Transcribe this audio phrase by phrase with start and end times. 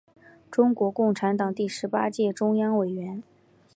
[0.49, 3.21] 中国共产党第十八届中央委员。